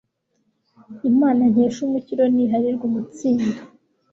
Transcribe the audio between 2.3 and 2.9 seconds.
niharirwe